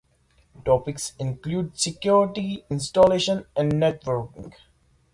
[0.65, 4.51] Topics include security, installation, and networking.